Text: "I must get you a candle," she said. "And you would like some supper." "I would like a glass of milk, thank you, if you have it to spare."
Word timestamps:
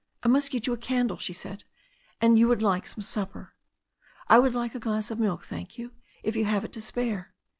"I 0.23 0.27
must 0.29 0.49
get 0.49 0.65
you 0.65 0.73
a 0.73 0.77
candle," 0.77 1.17
she 1.17 1.31
said. 1.31 1.63
"And 2.19 2.39
you 2.39 2.47
would 2.47 2.63
like 2.63 2.87
some 2.87 3.03
supper." 3.03 3.53
"I 4.27 4.39
would 4.39 4.55
like 4.55 4.73
a 4.73 4.79
glass 4.79 5.11
of 5.11 5.19
milk, 5.19 5.45
thank 5.45 5.77
you, 5.77 5.91
if 6.23 6.35
you 6.35 6.45
have 6.45 6.65
it 6.65 6.73
to 6.73 6.81
spare." 6.81 7.35